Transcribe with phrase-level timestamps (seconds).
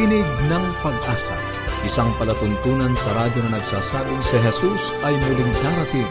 [0.00, 1.36] Tinig ng Pag-asa,
[1.84, 6.08] isang palatuntunan sa radyo na nagsasabing si Jesus ay muling darating,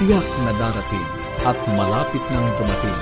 [0.00, 1.08] tiyak na darating,
[1.44, 2.98] at malapit nang dumating.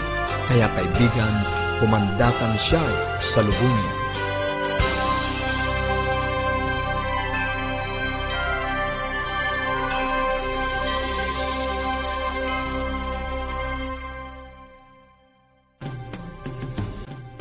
[0.50, 1.34] Kaya kaibigan,
[1.78, 2.82] pumandakan siya
[3.22, 3.95] sa lubungin.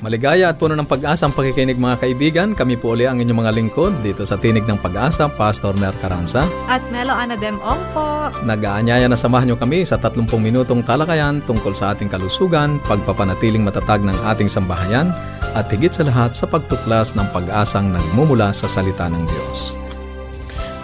[0.06, 2.54] Maligaya at puno ng pag-asa ang pakikinig mga kaibigan.
[2.54, 6.46] Kami po uli ang inyong mga lingkod dito sa Tinig ng Pag-asa, Pastor Ner Caranza.
[6.70, 8.30] At Melo Anadem Ong po.
[8.46, 14.06] Nag-aanyaya na samahan nyo kami sa 30 minutong talakayan tungkol sa ating kalusugan, pagpapanatiling matatag
[14.06, 15.10] ng ating sambahayan,
[15.58, 19.85] at higit sa lahat sa pagtuklas ng pag-asang nagmumula sa salita ng Diyos.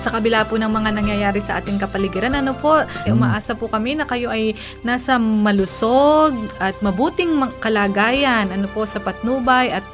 [0.01, 2.73] Sa kabila po ng mga nangyayari sa ating kapaligiran, ano po,
[3.05, 8.97] eh, umaasa po kami na kayo ay nasa malusog at mabuting kalagayan, ano po, sa
[8.97, 9.85] patnubay at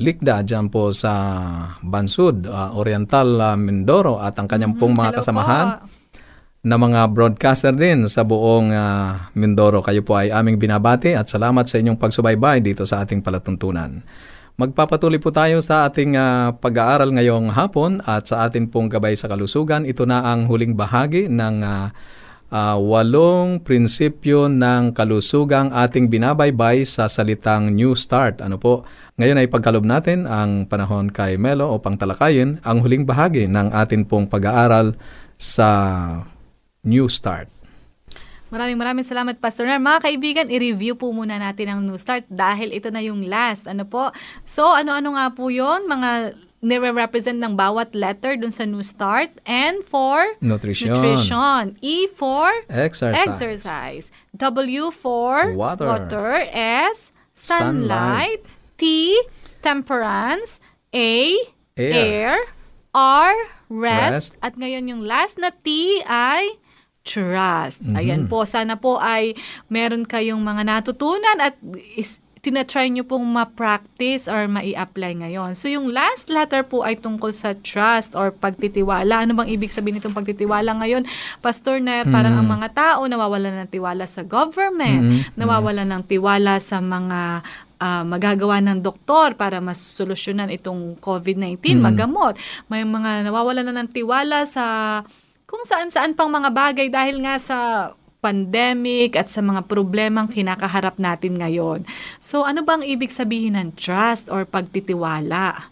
[0.01, 1.13] Likda dyan po sa
[1.85, 6.00] Bansud, ah, Oriental ah, Mindoro at ang kanyang pong mga Hello kasamahan po.
[6.61, 9.81] Na mga broadcaster din sa buong ah, Mindoro.
[9.81, 14.05] Kayo po ay aming binabati at salamat sa inyong pagsubaybay dito sa ating palatuntunan.
[14.61, 19.25] Magpapatuloy po tayo sa ating ah, pag-aaral ngayong hapon at sa atin pong gabay sa
[19.25, 19.89] kalusugan.
[19.89, 21.89] Ito na ang huling bahagi ng ah,
[22.53, 28.37] ah, walong prinsipyo ng kalusugang ating binabaybay sa salitang New Start.
[28.37, 28.85] Ano po?
[29.17, 34.05] Ngayon ay pagkalob natin ang panahon kay Melo o pangtalakayin ang huling bahagi ng atin
[34.05, 34.93] pong pag-aaral
[35.41, 35.67] sa
[36.81, 37.47] New Start.
[38.51, 39.79] Maraming maraming salamat, Pastor Nar.
[39.79, 43.63] Mga kaibigan, i-review po muna natin ang New Start dahil ito na yung last.
[43.63, 44.11] Ano po?
[44.43, 49.31] So, ano-ano nga po yon Mga nire-represent ng bawat letter dun sa New Start.
[49.47, 50.93] N for Nutrition.
[50.93, 51.73] nutrition.
[51.79, 53.23] E for Exercise.
[53.23, 54.05] exercise.
[54.35, 56.43] W for Water.
[56.53, 58.43] S sunlight.
[58.75, 59.15] T
[59.63, 60.59] temperance.
[60.91, 61.39] A
[61.79, 61.95] Air.
[61.95, 62.33] air.
[62.93, 63.33] R
[63.71, 64.11] Rest.
[64.11, 64.31] rest.
[64.43, 66.59] At ngayon yung last na T ay
[67.01, 67.81] trust.
[67.81, 67.95] Mhm.
[67.97, 69.33] Ayan po, sana po ay
[69.67, 71.57] meron kayong mga natutunan at
[71.97, 75.53] is, tinatry nyo pong ma-practice or mai-apply ngayon.
[75.53, 79.21] So yung last letter po ay tungkol sa trust or pagtitiwala.
[79.21, 81.05] Ano bang ibig sabihin nitong pagtitiwala ngayon?
[81.37, 85.37] Pastor na parang ang mga tao nawawalan ng tiwala sa government, Mhm.
[85.37, 87.45] nawawalan ng tiwala sa mga
[87.81, 92.37] ah, magagawa ng doktor para masolusyonan itong COVID-19, magamot.
[92.69, 94.65] May mga nawawalan na ng tiwala sa
[95.51, 97.57] kung saan-saan pang mga bagay dahil nga sa
[98.23, 101.83] pandemic at sa mga problemang kinakaharap natin ngayon.
[102.23, 105.67] So ano bang ibig sabihin ng trust or pagtitiwala?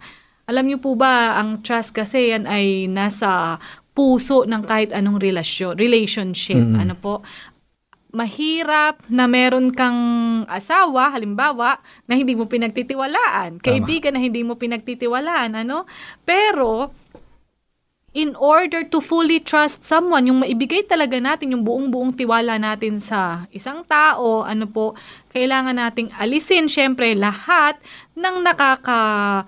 [0.50, 3.62] Alam niyo po ba, ang trust kasi yan ay nasa
[3.94, 6.58] puso ng kahit anong relasyon, relationship.
[6.58, 7.22] Ano po?
[8.10, 10.02] mahirap na meron kang
[10.50, 11.78] asawa, halimbawa,
[12.10, 15.86] na hindi mo pinagtitiwalaan, kaibigan na hindi mo pinagtitiwalaan, ano?
[16.26, 16.90] Pero,
[18.14, 23.46] in order to fully trust someone, yung maibigay talaga natin, yung buong-buong tiwala natin sa
[23.54, 24.98] isang tao, ano po,
[25.30, 27.78] kailangan nating alisin, syempre, lahat
[28.18, 29.46] ng nakaka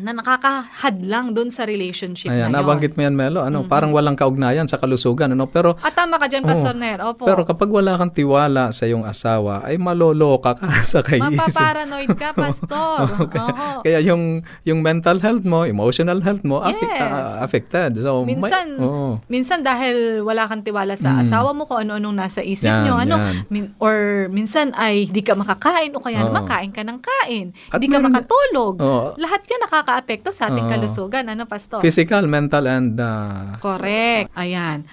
[0.00, 2.64] na nakakahadlang doon sa relationship Ayan, na yun.
[2.64, 3.40] nabanggit mo yan, Melo.
[3.40, 5.30] Ano, Parang walang kaugnayan sa kalusugan.
[5.30, 5.46] Ano?
[5.46, 6.98] Pero, At tama ka dyan, Pastor Ner.
[7.00, 7.22] Opo.
[7.22, 11.28] pero kapag wala kang tiwala sa iyong asawa, ay maloloka ka sa kaisip.
[11.30, 12.98] Mapaparanoid ka, Pastor.
[13.20, 13.36] Okay.
[13.38, 13.80] Oo.
[13.82, 14.22] Kaya yung
[14.64, 16.98] yung mental health mo, emotional health mo, Yes.
[16.98, 17.94] ah, affected.
[17.98, 19.20] So, may- Minsan, oo.
[19.26, 23.14] minsan dahil wala kang tiwala sa asawa mo kung ano-anong nasa isip Yan, nyo, ano,
[23.16, 23.34] yan.
[23.46, 23.96] min- or
[24.30, 26.28] minsan ay di ka makakain o kaya Oo.
[26.28, 27.46] naman kain ka ng kain.
[27.68, 28.74] At Hindi ka makatulog.
[28.78, 29.06] Oo.
[29.16, 30.72] Lahat yan nakaka makaka-apekto sa ating Oo.
[30.72, 31.24] kalusugan.
[31.26, 31.82] Ano, Pastor?
[31.82, 34.30] Physical, mental, and uh, Correct.
[34.38, 34.86] Ayan.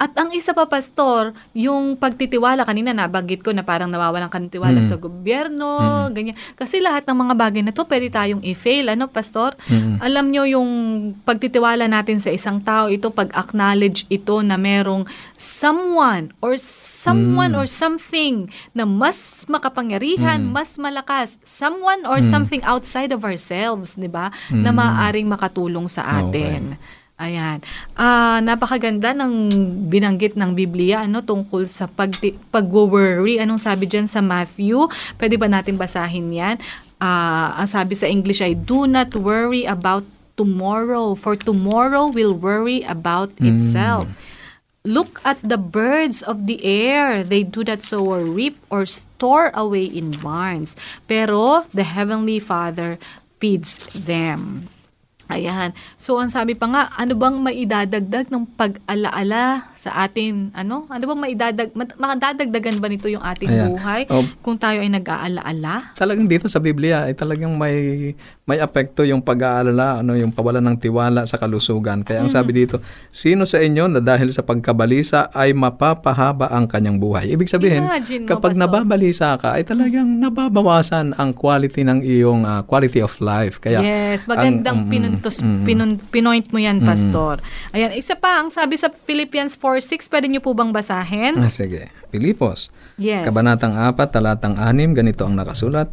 [0.00, 4.48] At ang isa pa, Pastor, yung pagtitiwala, kanina nabanggit ko na parang nawawalan ka ng
[4.48, 4.88] tiwala Mm.
[4.88, 5.68] sa gobyerno,
[6.08, 6.40] ganyan.
[6.56, 8.88] Kasi lahat ng mga bagay na to, pwede tayong i-fail.
[8.88, 9.60] Ano, Pastor?
[9.68, 10.00] Mm.
[10.00, 10.70] Alam nyo yung
[11.20, 15.04] pagtitiwala natin sa isang tao, ito pag-acknowledge ito na merong
[15.36, 17.60] someone or someone Mm.
[17.60, 20.48] or something na mas makapangyarihan, Mm.
[20.48, 21.36] mas malakas.
[21.44, 24.32] Someone or something outside of ourselves, di ba?
[24.48, 24.80] Na Mm.
[24.80, 26.80] maaaring makatulong sa atin.
[27.20, 27.60] Ayan.
[28.00, 29.52] Ah, napakaganda ng
[29.92, 32.16] binanggit ng Biblia ano tungkol sa pag
[32.48, 33.36] pag-worry.
[33.36, 34.88] Anong sabi diyan sa Matthew?
[35.20, 36.56] Pwede ba natin basahin 'yan?
[36.96, 40.08] Ah, ang sabi sa English ay do not worry about
[40.40, 44.08] tomorrow for tomorrow will worry about itself.
[44.80, 47.20] Look at the birds of the air.
[47.20, 50.72] They do not sow or reap or store away in barns.
[51.04, 52.96] Pero the Heavenly Father
[53.36, 54.72] feeds them.
[55.30, 55.70] Ayan.
[55.94, 60.50] So, ang sabi pa nga, ano bang maidadagdag ng pag-alaala sa atin?
[60.52, 60.90] Ano?
[60.90, 63.70] Ano bang maidadag, makadadagdagan ba nito yung ating Ayan.
[63.70, 64.26] buhay Oh.
[64.42, 65.94] kung tayo ay nag-aalaala?
[65.94, 68.10] talagang dito sa Biblia ay talagang may
[68.50, 72.02] may apekto yung pag-aalala, ano, yung pawalan ng tiwala sa kalusugan.
[72.02, 72.34] Kaya ang Mm.
[72.34, 77.30] sabi dito, sino sa inyo na dahil sa pagkabalisa ay mapapahaba ang kanyang buhay?
[77.30, 78.62] Ibig sabihin, Imagine mo, kapag Pastor.
[78.66, 83.62] nababalisa ka, ay talagang nababawasan ang quality ng iyong ah, quality of life.
[83.62, 85.64] Kaya yes, magandang ang- mm, pinuntos, mm, mm.
[85.64, 87.38] pinun- pinoint mo yan, Pastor.
[87.70, 91.38] Ayan, isa pa, ang sabi sa Philippians 4.6, pwede niyo po bang basahin?
[91.38, 91.86] Ah, sige.
[92.10, 93.24] Pilipos, Yes.
[93.24, 95.88] Kabanatang 4, talatang 6, ganito ang nakasulat.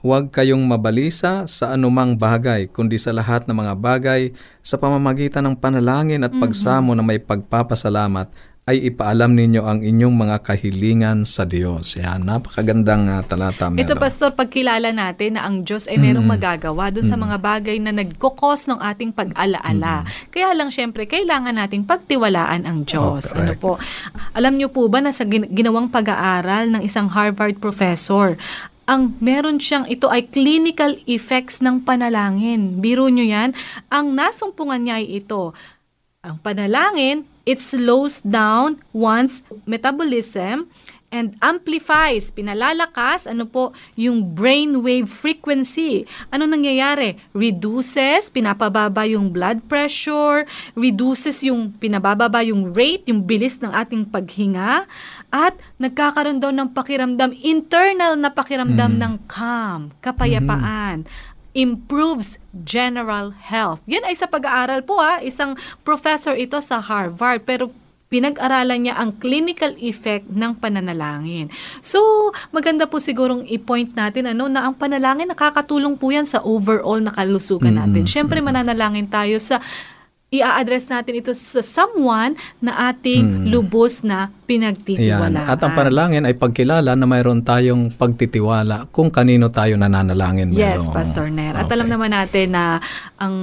[0.00, 4.32] Huwag kayong mabalisa sa anumang bagay, kundi sa lahat ng mga bagay,
[4.64, 8.32] sa pamamagitan ng panalangin at pagsamo na may pagpapasalamat,
[8.70, 11.98] ay ipaalam ninyo ang inyong mga kahilingan sa Diyos.
[11.98, 13.82] Yan, napakagandang ah, talata, Melo.
[13.82, 17.90] Ito, Pastor, pagkilala natin na ang Diyos ay merong magagawa doon sa mga bagay na
[17.90, 20.06] nagkukos ng ating pag-alaala.
[20.30, 23.34] Kaya lang, syempre, kailangan nating pagtiwalaan ang Diyos.
[23.34, 23.72] Oh, ano po?
[24.38, 28.38] Alam niyo po ba na sa gin- ginawang pag-aaral ng isang Harvard professor,
[28.90, 32.82] ang meron siyang ito ay clinical effects ng panalangin.
[32.82, 33.54] Biro nyo yan.
[33.86, 35.54] Ang nasumpungan niya ay ito.
[36.26, 40.66] Ang panalangin, it slows down one's metabolism
[41.10, 46.06] and amplifies, pinalalakas, ano po, yung brainwave frequency.
[46.30, 47.18] Ano nangyayari?
[47.34, 50.46] Reduces, pinapababa yung blood pressure,
[50.78, 54.86] reduces yung, pinabababa yung rate, yung bilis ng ating paghinga,
[55.30, 61.06] at nagkakaroon daw ng pakiramdam, internal na pakiramdam ng calm, kapayapaan
[61.50, 63.82] improves general health.
[63.90, 67.74] Yan ay sa pag-aaral po ha, isang professor ito sa Harvard pero
[68.10, 71.46] pinag-aralan niya ang clinical effect ng pananalangin.
[71.78, 72.02] So,
[72.50, 77.14] maganda po sigurong i-point natin ano na ang panalangin nakakatulong po yan sa overall na
[77.14, 78.10] kalusugan natin.
[78.10, 79.62] Siyempre mananalangin tayo sa
[80.30, 85.42] i-address natin ito sa someone na ating lubos na pinagtitiwalaan.
[85.42, 85.50] Yan.
[85.50, 90.54] At ang panalangin ay pagkilala na mayroon tayong pagtitiwala kung kanino tayo nananalangin.
[90.54, 90.94] Yes, Melo.
[90.94, 91.58] Pastor Nair.
[91.58, 91.74] At Okay.
[91.74, 92.78] alam naman natin na
[93.18, 93.36] ang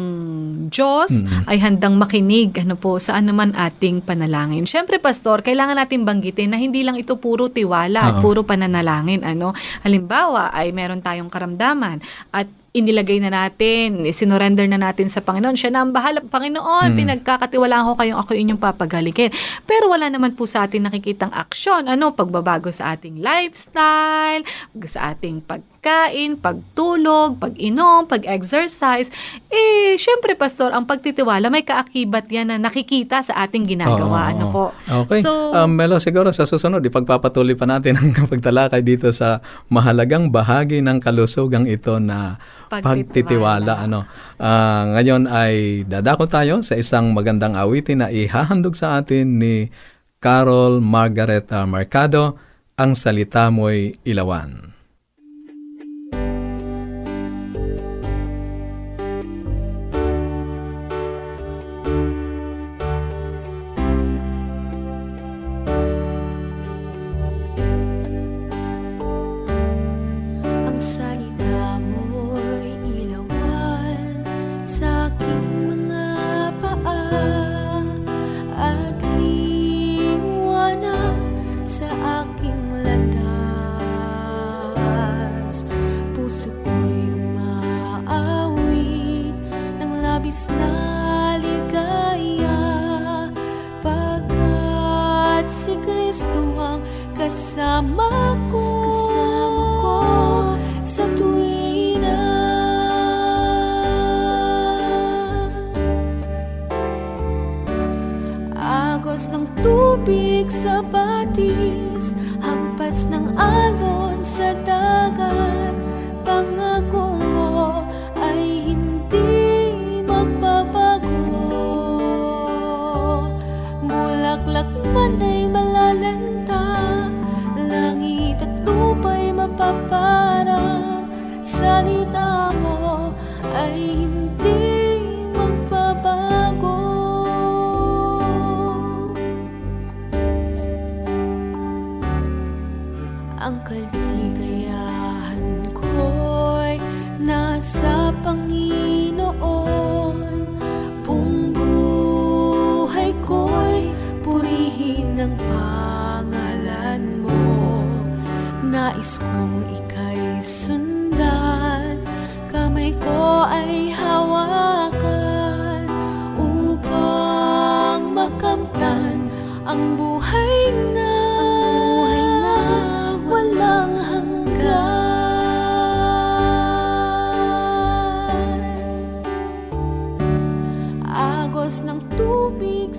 [0.71, 4.63] Diyos ay handang makinig ano po sa anuman ating panalangin.
[4.63, 8.23] Siyempre, Pastor, kailangan natin banggitin na hindi lang ito puro tiwala, Oo.
[8.23, 9.27] puro pananalangin.
[9.27, 9.51] Ano?
[9.83, 11.99] Halimbawa, ay meron tayong karamdaman
[12.31, 15.55] at inilagay na natin, sinurrender na natin sa Panginoon.
[15.55, 16.21] Siya na ang bahala.
[16.23, 19.31] Panginoon, pinagkakatiwalaan ko kayong ako inyong papagalikin.
[19.63, 21.87] Pero wala naman po sa atin nakikitang aksyon.
[21.87, 22.13] Ano?
[22.13, 24.43] Pagbabago sa ating lifestyle,
[24.85, 25.41] sa ating
[25.87, 29.07] pagkain, pagtulog, pag-inom, pag-exercise.
[29.47, 34.27] Eh, syempre, Pastor, ang pagtitiwala, may kaakibat yan na nakikita sa ating ginagawa.
[34.27, 34.65] Oo, ano po?
[34.83, 35.23] Okay.
[35.23, 39.39] So, um, Melo, siguro sa susunod, ipagpapatuloy pa natin ang pagtalakay dito sa
[39.71, 42.35] mahalagang bahagi ng kalusugang ito na
[42.67, 42.83] Pagtitiwala.
[42.83, 43.73] pagtitiwala.
[43.79, 43.99] Ano.
[44.35, 49.71] Ah, ngayon ay dadako tayo sa isang magandang awitin na ihahandog sa atin ni
[50.19, 52.35] Carol Margaret Mercado,
[52.75, 54.76] Ang Salita Mo'y Ilawan.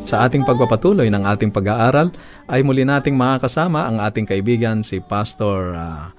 [0.08, 2.08] Sa ating pagpapatuloy ng ating pag-aaral
[2.48, 6.16] ay muli nating makakasama ang ating kaibigan si Pastor ah,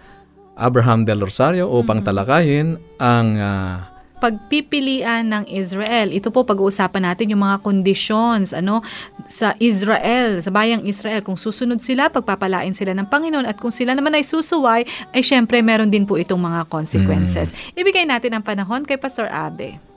[0.53, 3.89] Abraham Del Rosario upang talakayin ang ah,
[4.22, 6.13] pagpipilian ng Israel.
[6.13, 8.86] Ito po pag-uusapan natin yung mga conditions ano
[9.25, 11.25] sa Israel, sa bayang Israel.
[11.25, 14.86] Kung susunod sila, pagpapalain sila ng Panginoon at kung sila naman ay susuway,
[15.17, 17.58] ay syempre meron din po itong mga consequences.
[17.74, 19.88] Ibigay natin ang panahon kay Pastor Abe.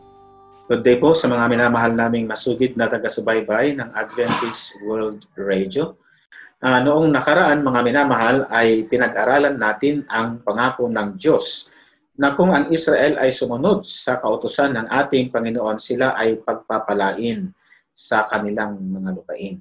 [0.73, 6.01] Good day po sa mga minamahal naming masugid na taga-subaybay ng Adventist World Radio.
[6.65, 11.69] Ah, noong nakaraan, mga minamahal, ay pinag-aralan natin ang pangako ng Diyos
[12.17, 17.53] na kung ang Israel ay sumunod sa kautusan ng ating Panginoon, sila ay pagpapalain
[17.93, 19.61] sa kanilang mga lupain.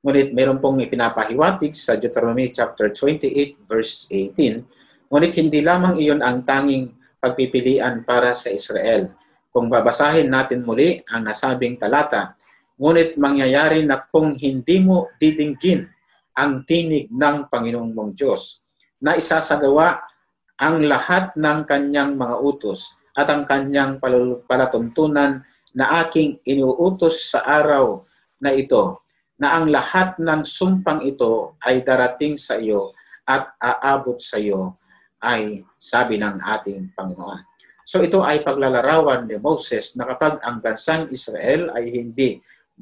[0.00, 6.48] Ngunit meron pong ipinapahiwatig sa Deuteronomy chapter 28 verse 18, ngunit hindi lamang iyon ang
[6.48, 9.25] tanging pagpipilian para sa Israel.
[9.56, 12.36] Kung babasahin natin muli ang nasabing talata,
[12.76, 15.80] ngunit mangyayari na kung hindi mo didinggin
[16.36, 18.60] ang tinig ng Panginoong mong Diyos,
[19.00, 19.96] na isasagawa
[20.60, 23.96] ang lahat ng kanyang mga utos at ang kanyang
[24.44, 25.40] palatuntunan
[25.72, 28.04] na aking inuutos sa araw
[28.44, 29.00] na ito,
[29.40, 32.92] na ang lahat ng sumpang ito ay darating sa iyo
[33.24, 34.76] at aabot sa iyo,
[35.24, 37.55] ay sabi ng ating Panginoon.
[37.86, 42.34] So ito ay paglalarawan ni Moses na kapag ang bansang Israel ay hindi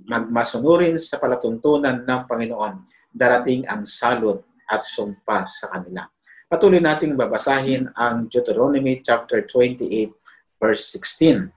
[0.08, 2.74] magmasunurin sa palatuntunan ng Panginoon,
[3.12, 6.08] darating ang salot at sumpa sa kanila.
[6.48, 10.08] Patuloy nating babasahin ang Deuteronomy chapter 28
[10.56, 11.52] verse 16.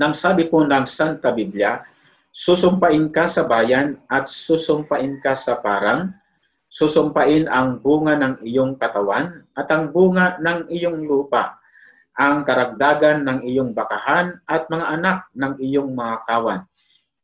[0.00, 1.76] Nang sabi po ng Santa Biblia,
[2.32, 6.08] susumpain ka sa bayan at susumpain ka sa parang,
[6.72, 11.60] susumpain ang bunga ng iyong katawan at ang bunga ng iyong lupa,
[12.22, 16.62] ang karagdagan ng iyong bakahan at mga anak ng iyong mga kawan.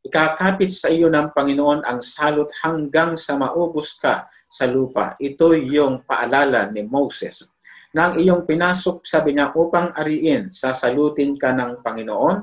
[0.03, 5.15] Ikakapit sa iyo ng Panginoon ang salot hanggang sa maubos ka sa lupa.
[5.15, 7.47] Ito yung paalala ni Moses.
[7.95, 12.37] Nang iyong pinasok, sabi niya, upang ariin, sasalutin ka ng Panginoon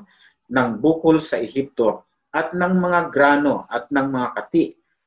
[0.49, 4.65] ng bukol sa Ehipto at ng mga grano at ng mga kati,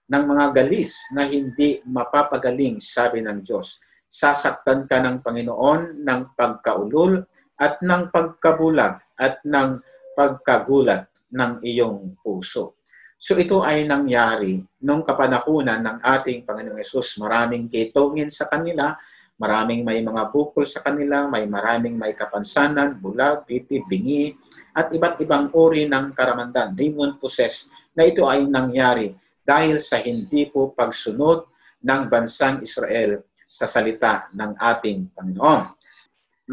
[0.10, 3.89] ng mga galis na hindi mapapagaling, sabi ng Diyos.
[4.10, 7.22] Sasaktan ka ng Panginoon ng pagkaulol
[7.62, 9.78] at ng pagkabulag at ng
[10.18, 12.82] pagkagulat ng iyong puso.
[13.22, 17.22] So ito ay nangyari nung kapanahunan ng ating Panginoong Yesus.
[17.22, 18.98] Maraming kitongin sa kanila,
[19.38, 24.34] maraming may mga bukol sa kanila, may maraming may kapansanan, bulag, pipi, bingi,
[24.74, 29.14] at iba't ibang uri ng karamandan, demon possessed, na ito ay nangyari
[29.46, 31.46] dahil sa hindi po pagsunod
[31.86, 35.62] ng bansang Israel sa salita ng ating Panginoon.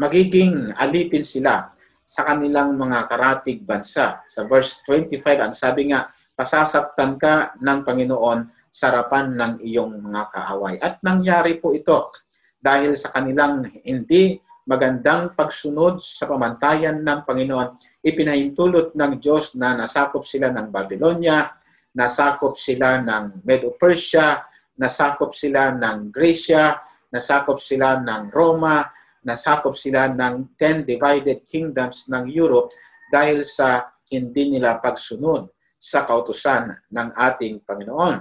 [0.01, 1.69] Magiging alipin sila
[2.01, 4.25] sa kanilang mga karatig bansa.
[4.25, 8.39] Sa verse 25, ang sabi nga, pasasaktan ka ng Panginoon
[8.73, 10.75] sa harapan ng iyong mga kaaway.
[10.81, 12.09] At nangyari po ito
[12.57, 18.01] dahil sa kanilang hindi magandang pagsunod sa pamantayan ng Panginoon.
[18.03, 21.55] Ipinahintulot ng Diyos na nasakop sila ng Babylonia,
[21.95, 24.43] nasakop sila ng Medo-Persia,
[24.77, 26.77] nasakop sila ng Gracia,
[27.11, 28.85] nasakop sila ng Roma,
[29.25, 32.71] nasakop sila ng 10 divided kingdoms ng Europe
[33.11, 38.17] dahil sa hindi nila pagsunod sa kautusan ng ating Panginoon.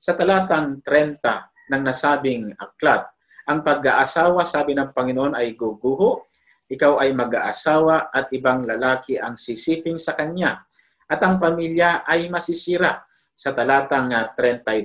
[0.00, 1.20] Sa talatang 30
[1.68, 3.04] ng nasabing aklat,
[3.50, 6.30] ang pag-aasawa, sabi ng Panginoon, ay guguho.
[6.70, 10.62] Ikaw ay mag-aasawa at ibang lalaki ang sisiping sa kanya.
[11.10, 13.09] At ang pamilya ay masisira
[13.40, 14.84] sa talatang ah, 32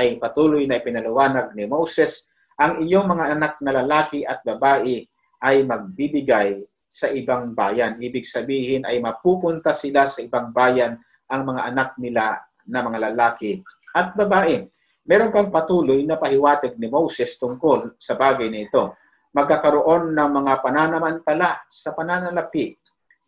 [0.00, 2.24] ay patuloy na ipinaliwanag ni Moses,
[2.56, 5.04] ang iyong mga anak na lalaki at babae
[5.44, 8.00] ay magbibigay sa ibang bayan.
[8.00, 10.96] Ibig sabihin ay mapupunta sila sa ibang bayan
[11.28, 13.60] ang mga anak nila na mga lalaki
[13.92, 14.72] at babae.
[15.04, 18.96] Meron pang patuloy na pahiwatig ni Moses tungkol sa bagay na ito.
[19.36, 22.72] Magkakaroon ng mga pananamantala sa pananalapi.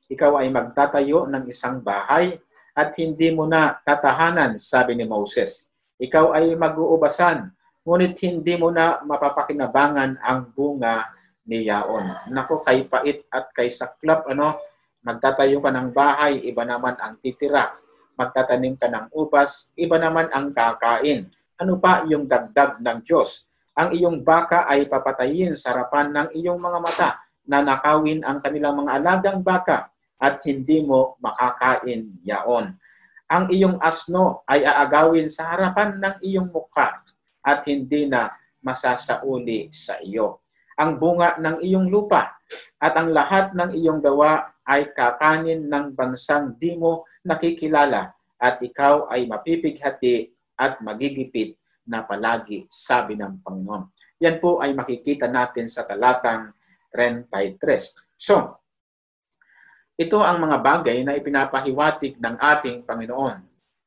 [0.08, 2.32] Ikaw ay magtatayo ng isang bahay
[2.74, 5.70] at hindi mo na tatahanan, sabi ni Moses.
[6.02, 7.54] Ikaw ay mag-uubasan,
[7.86, 11.06] ngunit hindi mo na mapapakinabangan ang bunga
[11.46, 12.34] ni Yaon.
[12.34, 14.58] Nako, kay pait at kay saklap, ano,
[15.06, 17.78] magtatayo ka ng bahay, iba naman ang titira.
[18.18, 21.30] Magtatanim ka ng ubas, iba naman ang kakain.
[21.54, 23.46] Ano pa yung dagdag ng Diyos?
[23.78, 27.10] Ang iyong baka ay papatayin sa harapan ng iyong mga mata
[27.46, 32.74] na nakawin ang kanilang mga alagang baka at hindi mo makakain yaon.
[33.28, 37.02] Ang iyong asno ay aagawin sa harapan ng iyong mukha
[37.40, 38.30] at hindi na
[38.64, 40.44] masasauli sa iyo.
[40.80, 42.34] Ang bunga ng iyong lupa
[42.80, 49.08] at ang lahat ng iyong gawa ay kakanin ng bansang di mo nakikilala at ikaw
[49.08, 53.92] ay mapipighati at magigipit na palagi, sabi ng Panginoon.
[54.24, 56.52] Yan po ay makikita natin sa talatang
[56.88, 58.16] 33.
[58.16, 58.63] So,
[59.94, 63.36] ito ang mga bagay na ipinapahiwatig ng ating Panginoon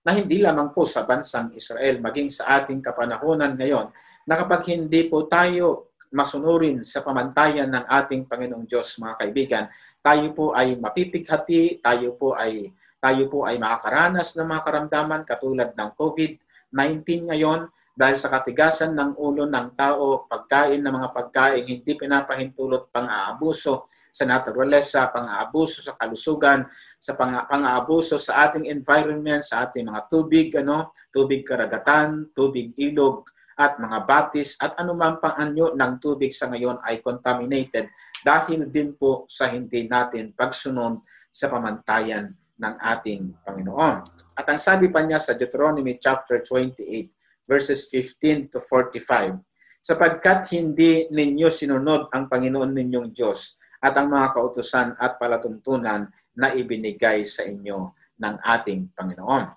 [0.08, 3.92] na hindi lamang po sa bansang Israel, maging sa ating kapanahonan ngayon,
[4.24, 9.64] na kapag hindi po tayo masunurin sa pamantayan ng ating Panginoong Diyos, mga kaibigan,
[10.00, 15.70] tayo po ay mapipighati, tayo po ay tayo po ay makakaranas ng mga karamdaman katulad
[15.76, 21.98] ng COVID-19 ngayon dahil sa katigasan ng ulo ng tao, pagkain ng mga pagkain, hindi
[21.98, 26.70] pinapahintulot pang-aabuso sa naturalesa, pang-aabuso sa kalusugan,
[27.02, 33.26] sa pang-aabuso sa ating environment, sa ating mga tubig, ano, tubig karagatan, tubig ilog,
[33.58, 37.90] at mga batis at anumang pang-anyo ng tubig sa ngayon ay contaminated
[38.22, 41.02] dahil din po sa hindi natin pagsunod
[41.34, 42.30] sa pamantayan
[42.62, 43.96] ng ating Panginoon.
[44.38, 47.17] At ang sabi pa niya sa Deuteronomy chapter 28,
[47.48, 49.40] verses 15 to 45.
[49.80, 56.48] Sapagkat hindi ninyo sinunod ang Panginoon ninyong Diyos at ang mga kautusan at palatuntunan na
[56.52, 59.48] ibinigay sa inyo ng ating Panginoon.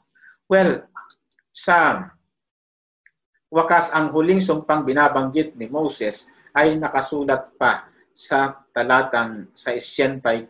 [0.46, 0.86] Well,
[1.50, 2.08] sa
[3.50, 10.46] wakas ang huling sumpang binabanggit ni Moses ay nakasulat pa sa talatang sa 64.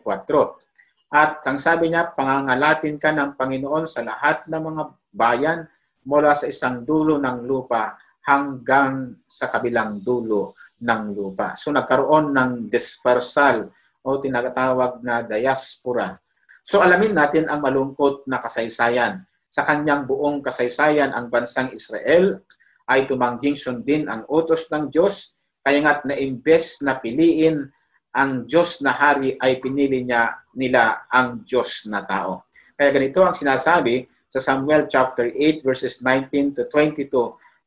[1.11, 5.59] At ang sabi niya, pangangalatin ka ng Panginoon sa lahat ng mga bayan
[6.05, 11.53] mula sa isang dulo ng lupa hanggang sa kabilang dulo ng lupa.
[11.57, 13.69] So nagkaroon ng dispersal
[14.01, 16.17] o tinatawag na diaspora.
[16.61, 19.25] So alamin natin ang malungkot na kasaysayan.
[19.51, 22.39] Sa kanyang buong kasaysayan, ang bansang Israel
[22.87, 27.69] ay tumangging sundin ang utos ng Diyos, kaya nga't na imbes na piliin
[28.11, 32.47] ang Diyos na hari ay pinili niya nila ang Diyos na tao.
[32.75, 37.11] Kaya ganito ang sinasabi sa Samuel chapter 8 verses 19 to 22.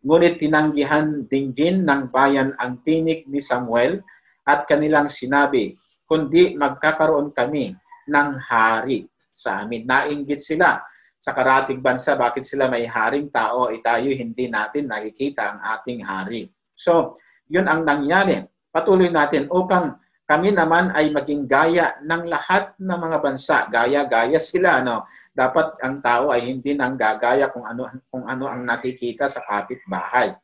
[0.01, 4.01] Ngunit tinanggihan dinggin ng bayan ang tinig ni Samuel
[4.49, 5.77] at kanilang sinabi,
[6.09, 7.77] kundi magkakaroon kami
[8.09, 9.85] ng hari sa amin.
[9.85, 10.81] Nainggit sila
[11.21, 16.05] sa karating bansa, bakit sila may haring tao, eh tayo hindi natin nakikita ang ating
[16.05, 16.45] hari.
[16.77, 17.17] So,
[17.49, 18.45] yun ang nangyari.
[18.69, 23.69] Patuloy natin upang kami naman ay maging gaya ng lahat ng mga bansa.
[23.69, 24.81] Gaya-gaya sila.
[24.81, 25.05] No?
[25.35, 30.39] dapat ang tao ay hindi nang gagaya kung ano kung ano ang nakikita sa kapitbahay.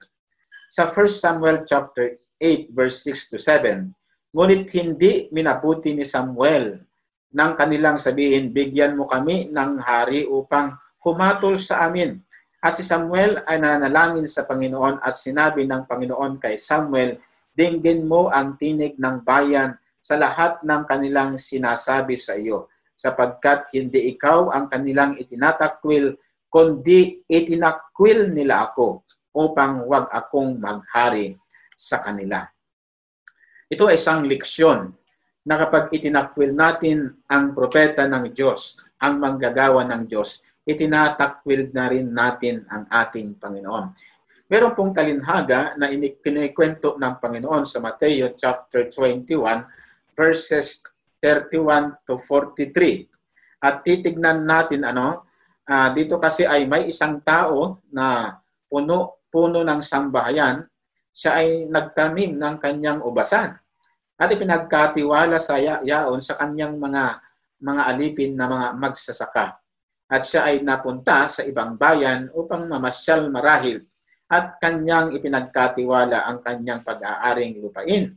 [0.66, 3.86] Sa 1 Samuel chapter 8 verse 6 to 7,
[4.34, 6.82] ngunit hindi minabuti ni Samuel
[7.30, 12.18] nang kanilang sabihin, bigyan mo kami ng hari upang humatol sa amin.
[12.58, 17.22] At si Samuel ay nanalangin sa Panginoon at sinabi ng Panginoon kay Samuel,
[17.61, 24.16] dinggin mo ang tinig ng bayan sa lahat ng kanilang sinasabi sa iyo sapagkat hindi
[24.16, 26.16] ikaw ang kanilang itinatakwil,
[26.49, 29.05] kundi itinakwil nila ako
[29.37, 31.37] upang wag akong maghari
[31.77, 32.49] sa kanila.
[33.68, 34.92] Ito ay isang leksyon
[35.44, 42.09] na kapag itinakwil natin ang propeta ng Diyos, ang manggagawa ng Diyos, itinatakwil na rin
[42.12, 43.96] natin ang ating Panginoon.
[44.50, 49.30] Meron pong talinhaga na kinikwento ng Panginoon sa Mateo chapter 21
[50.18, 50.82] verses
[51.22, 53.62] 31 to 43.
[53.62, 55.22] At titignan natin ano,
[55.70, 58.34] uh, dito kasi ay may isang tao na
[58.66, 60.66] puno puno ng sambahayan,
[61.14, 63.54] siya ay nagtanim ng kanyang ubasan.
[64.18, 67.22] At ipinagkatiwala sa yaon sa kanyang mga
[67.62, 69.62] mga alipin na mga magsasaka.
[70.10, 73.86] at siya ay napunta sa ibang bayan upang mamasyal marahil
[74.30, 78.14] at kanyang ipinagkatiwala ang kanyang pag-aaring lupain.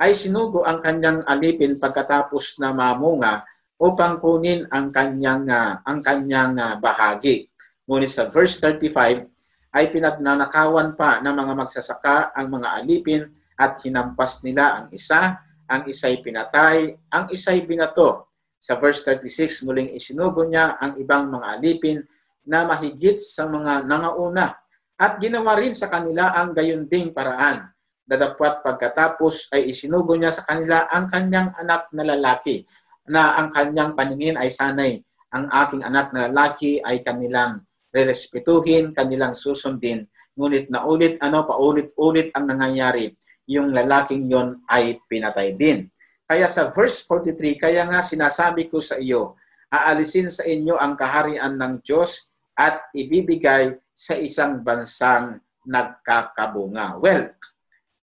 [0.00, 3.44] Ay sinugo ang kanyang alipin pagkatapos na mamunga
[3.76, 7.52] upang kunin ang kanyang uh, ang kanyang uh, bahagi.
[7.84, 9.28] Ngunit sa verse 35
[9.76, 13.22] ay pinagnanakawan pa ng mga magsasaka ang mga alipin
[13.60, 15.36] at hinampas nila ang isa,
[15.68, 18.32] ang isa'y pinatay, ang isa'y binato.
[18.56, 22.00] Sa verse 36, muling isinugo niya ang ibang mga alipin
[22.48, 24.59] na mahigit sa mga nangauna
[25.00, 27.72] at ginawa rin sa kanila ang gayunding paraan.
[28.04, 32.68] Dadapwat pagkatapos ay isinugo niya sa kanila ang kanyang anak na lalaki
[33.08, 37.62] na ang kanyang paningin ay sanay ang aking anak na lalaki ay kanilang
[37.94, 40.06] rerespetuhin, kanilang susundin.
[40.34, 43.14] Ngunit na ulit, ano, paulit-ulit ang nangyayari,
[43.50, 45.90] yung lalaking yon ay pinatay din.
[46.26, 49.34] Kaya sa verse 43, kaya nga sinasabi ko sa iyo,
[49.70, 55.36] aalisin sa inyo ang kaharian ng Diyos at ibibigay sa isang bansang
[55.68, 56.96] nagkakabunga.
[56.96, 57.36] Well,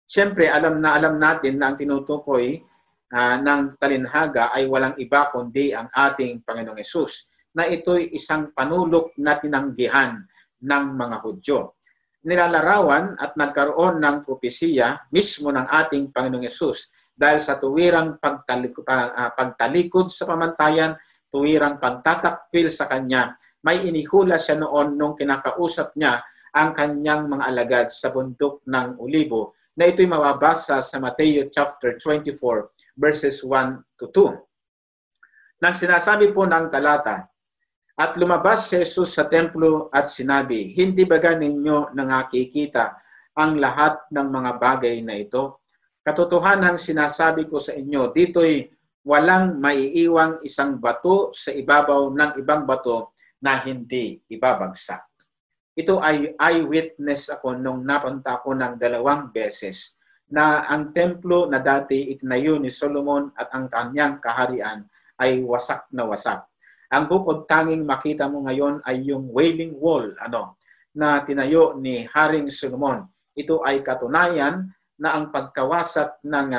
[0.05, 2.61] siyempre alam na alam natin na ang tinutukoy
[3.09, 9.17] uh, ng talinhaga ay walang iba kundi ang ating Panginoong Yesus na ito'y isang panulok
[9.17, 10.21] na tinanggihan
[10.61, 11.81] ng mga Hudyo.
[12.29, 19.33] Nilalarawan at nagkaroon ng propesiya mismo ng ating Panginoong Yesus dahil sa tuwirang pagtalikod, uh,
[19.33, 20.93] pagtalikod sa pamantayan,
[21.33, 23.33] tuwirang pagtatakwil sa Kanya,
[23.65, 26.21] may inihula siya noon nung kinakausap niya
[26.53, 32.97] ang kanyang mga alagad sa bundok ng Olibo na ito'y mababasa sa Mateo chapter 24
[32.97, 35.61] verses 1 to 2.
[35.61, 37.29] Nang sinasabi po ng talata,
[37.97, 42.93] at lumabas si Jesus sa templo at sinabi, Hindi baga ninyo nangakikita
[43.33, 45.65] ang lahat ng mga bagay na ito?
[46.05, 48.69] Katotohanan sinasabi ko sa inyo, dito'y
[49.01, 55.03] walang maiiwang isang bato sa ibabaw ng ibang bato na hindi ibabagsak.
[55.77, 59.93] Ito ay eyewitness ako nung napunta ko ng dalawang beses
[60.33, 64.83] na ang templo na dati itinayo ni Solomon at ang kanyang kaharian
[65.21, 66.49] ay wasak na wasak
[66.87, 70.55] ang bukod tanging makita mo ngayon ay yung Wailing Wall ano,
[70.95, 73.03] na tinayo ni Haring Solomon.
[73.35, 76.49] Ito ay katunayan na ang pagkawasak ng,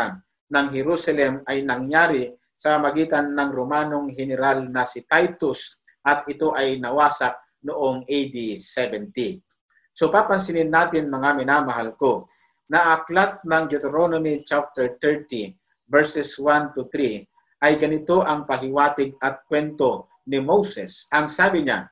[0.53, 6.78] ng Jerusalem ay nangyari sa magitan ng Romanong general na si Titus at ito ay
[6.78, 9.42] nawasak noong AD 70.
[9.90, 12.30] So papansinin natin mga minamahal ko
[12.70, 15.56] na aklat ng Deuteronomy chapter 30
[15.88, 21.11] verses 1 to 3 ay ganito ang pahiwatig at kwento ni Moses.
[21.11, 21.88] Ang sabi niya,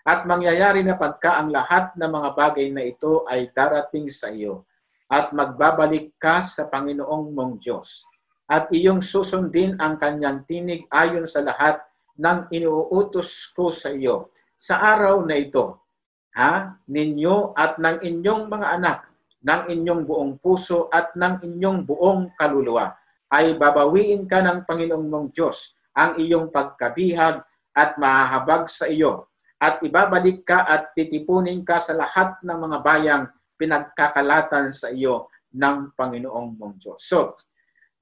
[0.00, 4.64] at mangyayari na pagka ang lahat ng mga bagay na ito ay darating sa iyo
[5.10, 8.08] at magbabalik ka sa Panginoong mong Diyos
[8.50, 11.84] at iyong susundin ang kanyang tinig ayon sa lahat
[12.20, 14.28] ng inuutos ko sa iyo
[14.60, 15.88] sa araw na ito,
[16.36, 18.98] ha, ninyo at ng inyong mga anak,
[19.40, 22.92] ng inyong buong puso at ng inyong buong kaluluwa,
[23.32, 27.40] ay babawiin ka ng Panginoong mong Diyos ang iyong pagkabihag
[27.72, 33.24] at mahahabag sa iyo at ibabalik ka at titipunin ka sa lahat ng mga bayang
[33.56, 37.00] pinagkakalatan sa iyo ng Panginoong mong Diyos.
[37.00, 37.32] So,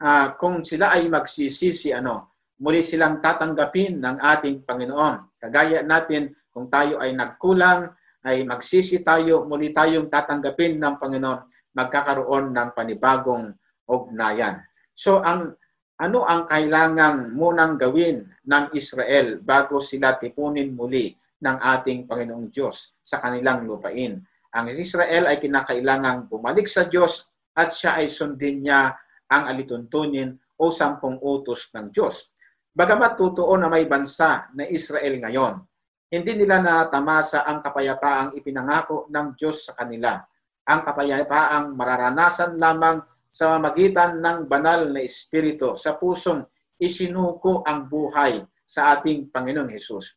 [0.03, 2.28] uh, kung sila ay magsisisi, ano,
[2.59, 5.39] muli silang tatanggapin ng ating Panginoon.
[5.39, 7.95] Kagaya natin, kung tayo ay nagkulang,
[8.27, 13.55] ay magsisi tayo, muli tayong tatanggapin ng Panginoon, magkakaroon ng panibagong
[13.87, 14.59] ugnayan.
[14.91, 15.55] So, ang
[15.99, 21.11] ano ang kailangang munang gawin ng Israel bago sila tipunin muli
[21.43, 24.23] ng ating Panginoong Diyos sa kanilang lupain.
[24.55, 28.95] Ang Israel ay kinakailangang bumalik sa Diyos at siya ay sundin niya
[29.27, 32.31] ang alituntunin o sampung utos ng Diyos.
[32.73, 35.55] Bagamat totoo na may bansa na Israel ngayon,
[36.09, 40.17] hindi nila natamasa ang kapayapaang ipinangako ng Diyos sa kanila.
[40.69, 46.45] Ang kapayapaang mararanasan lamang sa magitan ng banal na Espiritu sa pusong
[46.81, 50.17] isinuko ang buhay sa ating Panginoong Hesus.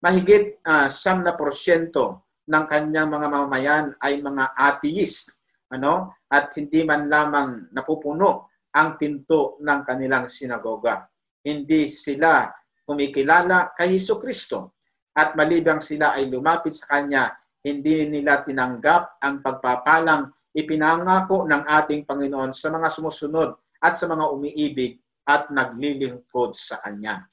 [0.00, 0.88] Mahigit uh,
[1.20, 8.50] na porsyento ng kanyang mga mamamayan ay mga atheist ano at hindi man lamang napupuno
[8.70, 11.09] ang pinto ng kanilang sinagoga.
[11.40, 12.48] Hindi sila
[12.84, 14.76] kumikilala kay Hesus Kristo
[15.14, 22.02] at malibang sila ay lumapit sa Kanya, hindi nila tinanggap ang pagpapalang ipinangako ng ating
[22.08, 24.98] Panginoon sa mga sumusunod at sa mga umiibig
[25.28, 27.26] at naglilingkod sa Kanya.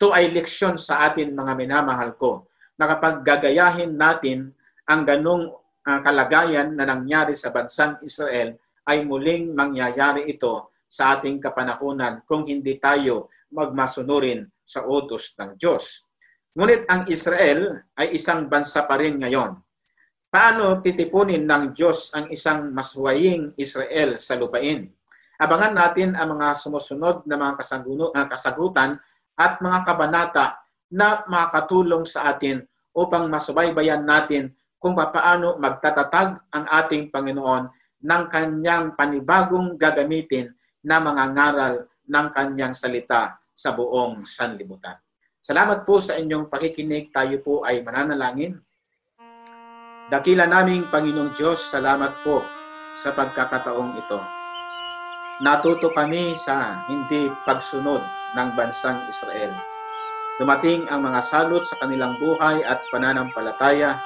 [0.00, 2.48] Ito ay leksyon sa atin mga minamahal ko
[2.80, 4.56] na kapag gagayahin natin
[4.88, 5.52] ang ganong
[5.84, 8.56] uh, kalagayan na nangyari sa bansang Israel
[8.88, 16.10] ay muling mangyayari ito sa ating kapanahunan kung hindi tayo magmasunurin sa utos ng Diyos.
[16.58, 19.54] Ngunit ang Israel ay isang bansa pa rin ngayon.
[20.30, 24.90] Paano titipunin ng Diyos ang isang maswaying Israel sa lupain?
[25.38, 28.90] Abangan natin ang mga sumusunod na mga uh, kasagutan
[29.38, 30.46] at mga kabanata
[30.90, 32.60] na makatulong sa atin
[32.92, 37.70] upang masubaybayan natin kung paano magtatatag ang ating Panginoon
[38.04, 40.50] ng kanyang panibagong gagamitin
[40.84, 41.74] na mga ngaral
[42.08, 44.96] ng kanyang salita sa buong sanlibutan.
[45.40, 47.12] Salamat po sa inyong pakikinig.
[47.12, 48.60] Tayo po ay mananalangin.
[50.10, 52.42] Dakila naming Panginoong Diyos, salamat po
[52.92, 54.20] sa pagkakataong ito.
[55.40, 58.02] Natuto kami sa hindi pagsunod
[58.36, 59.56] ng bansang Israel.
[60.36, 63.96] Dumating ang mga salot sa kanilang buhay at pananampalataya.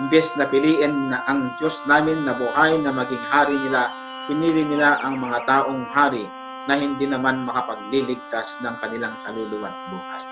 [0.00, 3.92] Imbes na piliin na ang Diyos namin na buhay na maging hari nila,
[4.30, 6.26] pinili nila ang mga taong hari
[6.70, 10.24] na hindi naman makapagliligtas ng kanilang kaluluwa at buhay.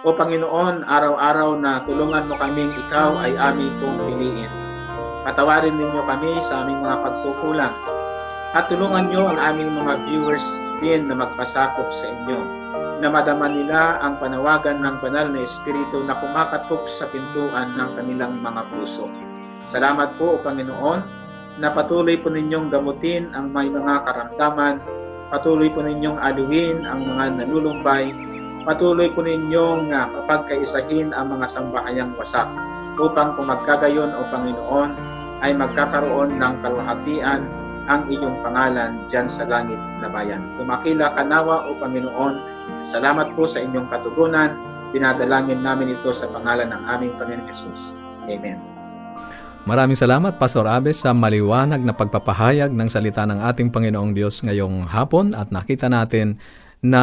[0.00, 4.50] O Panginoon, araw-araw na tulungan mo kaming ikaw ay aming pong piliin.
[5.22, 7.76] Patawarin ninyo kami sa aming mga pagkukulang
[8.56, 10.46] at tulungan nyo ang aming mga viewers
[10.80, 12.40] din na magpasakop sa inyo
[13.00, 18.40] na madama nila ang panawagan ng banal na Espiritu na kumakatok sa pintuan ng kanilang
[18.40, 19.08] mga puso.
[19.68, 21.19] Salamat po, O Panginoon,
[21.60, 24.80] na patuloy po ninyong gamutin ang may mga karamdaman,
[25.28, 28.16] patuloy po ninyong aluin ang mga nalulumbay,
[28.64, 32.48] patuloy po ninyong uh, pagkaisahin ang mga sambahayang wasak
[32.96, 34.90] upang kung magkagayon o Panginoon
[35.44, 37.44] ay magkakaroon ng kalwahatian
[37.88, 40.40] ang iyong pangalan dyan sa langit na bayan.
[40.56, 42.34] Tumakila ka nawa o Panginoon,
[42.80, 44.56] salamat po sa inyong katugunan.
[44.90, 47.94] Dinadalangin namin ito sa pangalan ng aming Panginoon Jesus.
[48.26, 48.79] Amen.
[49.68, 54.88] Maraming salamat Pastor Abe sa maliwanag na pagpapahayag ng salita ng ating Panginoong Diyos ngayong
[54.88, 56.40] hapon at nakita natin
[56.80, 57.02] na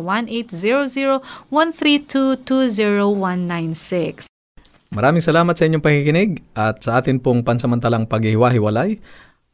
[1.49, 4.29] 1-800-132-20196.
[4.89, 8.97] Maraming salamat sa inyong pakikinig at sa atin pong pansamantalang paghiwa-hiwalay.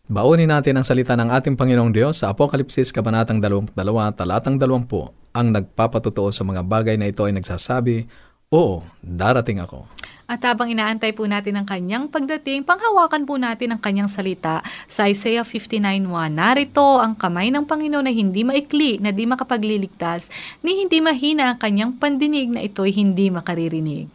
[0.05, 3.73] Baunin natin ang salita ng ating Panginoong Diyos sa Apokalipsis Kabanatang 22,
[4.15, 5.35] Talatang 20.
[5.35, 8.07] Ang nagpapatotoo sa mga bagay na ito ay nagsasabi,
[8.55, 9.91] Oo, darating ako.
[10.25, 15.05] At habang inaantay po natin ang kanyang pagdating, panghawakan po natin ang kanyang salita sa
[15.05, 16.09] Isaiah 59.1.
[16.33, 20.33] Narito ang kamay ng Panginoon na hindi maikli, na di makapagliligtas,
[20.65, 24.09] ni hindi mahina ang kanyang pandinig na ito'y hindi makaririnig.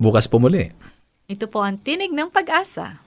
[0.00, 0.72] Bukas po muli.
[1.28, 3.03] Ito po ang tinig ng pag-asa.